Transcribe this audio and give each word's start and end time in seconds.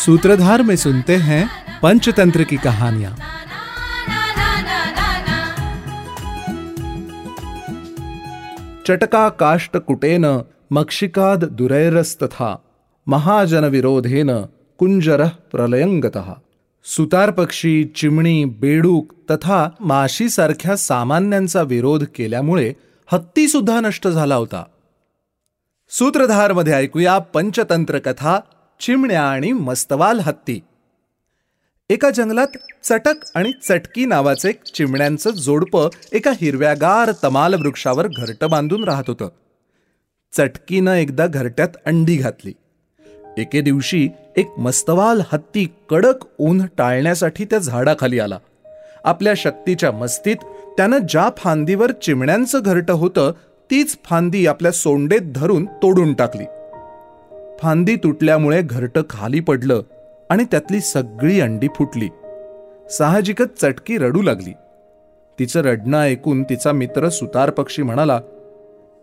सूत्रधार 0.00 0.62
में 0.62 0.76
सुनते 0.76 1.16
हैं 1.16 1.48
पंचतंत्र 1.82 2.44
की 2.44 2.56
कहानियां। 2.56 3.12
चटका 8.86 9.28
काष्ट 9.28 9.76
कुटेन 9.76 10.24
मक्षिकाद 10.72 11.44
दुरैरस्तथा 11.44 12.62
महाजन 13.06 13.64
विरोधेन 13.64 14.30
कुंजर 14.78 15.26
प्रलयंगतः। 15.52 16.32
सुतार 16.84 17.30
पक्षी 17.30 17.84
चिमणी 17.96 18.44
बेडूक 18.44 19.12
तथा 19.30 19.68
माशी 19.80 20.28
सारख्या 20.28 20.76
सामान्यांचा 20.76 21.62
विरोध 21.62 22.04
केल्यामुळे 22.14 22.72
हत्ती 23.12 23.48
सुद्धा 23.48 23.80
नष्ट 23.80 24.08
झाला 24.08 24.34
होता। 24.34 24.64
सूत्रधारमध्ये 25.90 26.72
ऐकूया 26.72 27.18
पंचतंत्र 27.18 27.98
कथा 27.98 28.40
चिमण्या 28.80 29.22
आणि 29.22 29.52
मस्तवाल 29.52 30.20
हत्ती. 30.20 30.60
एका 31.90 32.10
जंगलात 32.10 32.46
चटक 32.84 33.14
आणि 33.34 33.52
चटकी 33.68 34.06
नावाचं 34.06 34.48
एक 34.48 34.62
चिमण्यांचं 34.74 35.30
जोडपं 35.30 35.88
एका 36.12 36.32
हिरव्यागार 36.40 37.10
तमाल 37.24 37.54
वृक्षावर 37.54 38.06
घरटं 38.16 38.50
बांधून 38.50 38.84
राहत 38.84 39.04
होतं. 39.08 39.28
चटकीनं 40.36 40.92
एकदा 40.92 41.26
घरट्यात 41.26 41.68
अंडी 41.86 42.16
घातली. 42.16 42.52
एके 43.38 43.60
दिवशी 43.60 44.08
एक 44.36 44.50
मस्तवाल 44.58 45.20
हत्ती 45.32 45.66
कडक 45.90 46.14
ऊन 46.38 46.66
टाळण्यासाठी 46.78 47.44
त्या 47.44 47.58
झाडाखाली 47.58 48.18
आला. 48.18 48.38
आपल्या 49.04 49.32
शक्तीच्या 49.36 49.92
मस्तीत 49.92 50.36
त्यानं 50.76 50.98
ज्या 50.98 51.30
फांदीवर 51.36 51.92
चिमण्यांचं 51.92 52.60
घरटं 52.64 52.92
होतं 52.92 53.32
तीच 53.70 53.98
फांदी 54.04 54.46
आपल्या 54.46 54.72
सोंडेत 54.72 55.20
धरून 55.20 55.64
तोडून 55.64 56.14
टाकली. 56.14 56.44
फांदी 57.62 57.96
तुटल्यामुळे 57.96 58.62
घरटं 58.62 59.02
खाली 59.10 59.40
पडलं 59.40 59.82
आणि 60.30 60.44
त्यातली 60.44 60.80
सगळी 60.80 61.40
अंडी 61.40 61.68
फुटली. 61.76 62.08
साहजिकच 62.90 63.60
चटकी 63.60 63.98
रडू 63.98 64.22
लागली. 64.22 64.52
तिचं 65.38 65.60
रडणं 65.60 66.02
ऐकून 66.02 66.42
तिचा 66.42 66.72
मित्र 66.72 67.08
सुतार 67.08 67.50
पक्षी 67.50 67.82
म्हणाला 67.82 68.20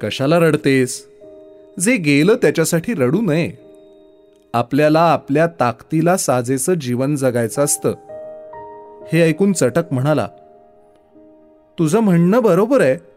कशाला 0.00 0.38
रडतेस? 0.38 1.08
जे 1.80 1.96
गेलं 1.96 2.34
त्याच्यासाठी 2.34 2.94
रडू 2.94 3.20
नये. 3.20 3.52
आपल्याला 4.54 5.00
आपल्या 5.00 5.46
ताकदीला 5.46 6.16
साजेचं 6.16 6.74
जीवन 6.74 7.16
जगायचं 7.16 7.62
असतं. 7.62 7.94
हे 9.12 9.22
ऐकून 9.22 9.52
चटक 9.52 9.92
म्हणाला 9.92 10.28
तुझं 11.78 12.00
म्हणणं 12.00 12.42
बरोबर 12.42 12.80
आहे. 12.80 13.11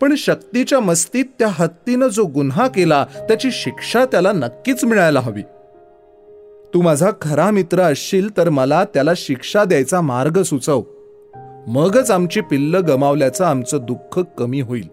पण 0.00 0.14
शक्तीच्या 0.14 0.80
मस्तीत 0.80 1.24
त्या 1.38 1.48
हत्तीनं 1.50 2.08
जो 2.08 2.24
गुन्हा 2.24 2.68
केला 2.68 3.04
त्याची 3.04 3.50
शिक्षा 3.52 4.04
त्याला 4.04 4.32
नक्कीच 4.32 4.84
मिळायला 4.84 5.20
हवी. 5.20 5.42
तू 6.74 6.82
माझा 6.82 7.10
खरा 7.22 7.50
मित्र 7.50 7.80
असशील 7.80 8.36
तर 8.36 8.48
मला 8.48 8.84
त्याला 8.84 9.10
शिक्षा 9.16 9.64
द्यायचा 9.64 10.00
मार्ग 10.00 10.42
सुचव. 10.42 10.82
मगच 11.66 12.10
आमची 12.10 12.40
पिल्ल 12.40 12.74
गमावल्याचं 12.74 13.44
आमचं 13.44 13.78
दुःख 13.82 14.20
कमी 14.38 14.60
होईल. 14.60 14.88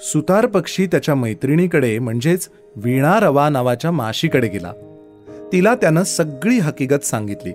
सुतार 0.00 0.46
पक्षी 0.46 0.86
त्याच्या 0.86 1.14
मैत्रिणीकडे 1.14 1.98
म्हणजेच 1.98 2.48
वीणा 2.76 3.20
रवा 3.20 3.48
नावाच्या 3.48 3.90
माशीकडे 3.90 4.48
गेला. 4.48 4.72
तिला 5.52 5.74
त्यानं 5.74 6.02
सगळी 6.02 6.58
हकीकत 6.58 7.04
सांगितली. 7.04 7.52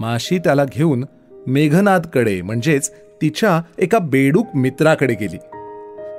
माशी 0.00 0.38
त्याला 0.38 0.64
घेऊन 0.64 1.04
मेघनादकडे 1.46 2.42
म्हणजेच 2.42 2.92
तिच्या 3.22 3.62
एका 3.78 3.98
बेडूक 3.98 4.46
मित्राकडे 4.54 5.14
गेली. 5.14 5.38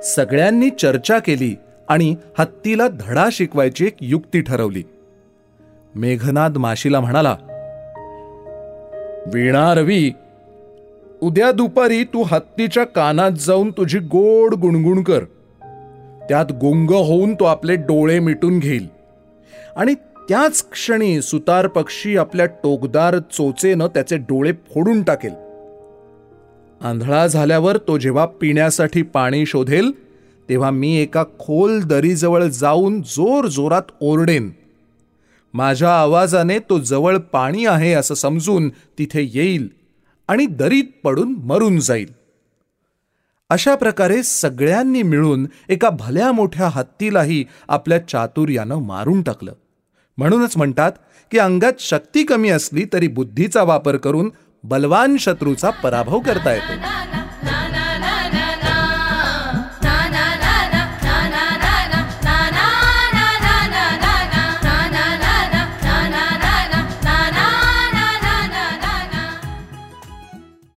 सगळ्यांनी 0.02 0.70
चर्चा 0.70 1.18
केली 1.18 1.56
आणि 1.88 2.16
हत्तीला 2.38 2.88
धडा 2.88 3.28
शिकवायची 3.32 3.86
एक 3.86 3.96
युक्ती 4.00 4.40
ठरवली. 4.40 4.82
मेघनाद 5.94 6.56
माशीला 6.56 7.00
म्हणाला 7.00 7.36
वीणा 9.34 9.74
रवी 9.74 10.12
उद्या 11.20 11.52
दुपारी 11.52 12.04
तू 12.04 12.22
हत्तीच्या 12.22 12.84
कानात 12.84 13.30
जाऊन 13.30 13.70
तुझी 13.70 13.98
गोड 13.98 14.54
गुणगुण 14.54 15.02
कर. 15.02 15.24
त्यात 16.28 16.52
गुंग 16.52 16.90
होऊन 16.90 17.34
तो 17.34 17.44
आपले 17.44 17.76
डोळे 17.76 18.18
मिटून 18.18 18.58
घेईल. 18.58 18.88
आणि 19.76 19.94
त्याच 20.28 20.66
क्षणी 20.70 21.22
सुतार 21.22 21.66
पक्षी 21.66 22.16
आपल्या 22.16 22.46
टोकदार 22.46 23.18
चोचेनं 23.18 23.86
त्याचे 23.86 24.16
डोळे 24.16 24.52
फोडून 24.52 25.02
टाकेल. 25.02 25.49
आंधळा 26.80 27.26
झाल्यावर 27.26 27.76
तो 27.76 27.98
जेव्हा 27.98 28.26
पिण्यासाठी 28.26 29.02
पाणी 29.02 29.46
शोधेल 29.46 29.90
तेव्हा 30.48 30.70
मी 30.70 30.96
एका 30.96 31.24
खोल 31.38 31.80
दरीजवळ 31.80 32.44
जाऊन 32.44 33.02
जोर 33.02 33.46
जोरात 33.46 33.82
ओरडेन. 34.00 34.50
माझ्या 35.54 35.90
आवाजाने 35.90 36.58
तो 36.58 36.78
जवळ 36.78 37.16
पाणी 37.16 37.66
आहे 37.66 37.92
असं 37.92 38.14
समजून 38.14 38.68
तिथे 38.98 39.30
येईल 39.32 39.68
आणि 40.28 40.46
दरीत 40.46 40.84
पडून 41.04 41.34
मरून 41.44 41.78
जाईल. 41.80 42.12
अशा 43.50 43.74
प्रकारे 43.74 44.22
सगळ्यांनी 44.22 45.02
मिळून 45.02 45.46
एका 45.68 45.90
भल्या 45.90 46.32
मोठ्या 46.32 46.68
हत्तीलाही 46.68 47.44
आपल्या 47.68 47.98
चातुर्यानं 48.08 48.76
मारून 48.76 49.22
टाकलं. 49.22 49.52
म्हणूनच 50.18 50.56
म्हणतात 50.56 50.92
की 51.30 51.38
अंगात 51.38 51.72
शक्ती 51.78 52.24
कमी 52.24 52.48
असली 52.48 52.84
तरी 52.92 53.08
बुद्धीचा 53.08 53.62
वापर 53.62 53.96
करून 53.96 54.30
बलवान 54.64 55.16
शत्रूचा 55.16 55.70
पराभव 55.70 56.20
करता 56.20 56.52
येतो. 56.52 57.19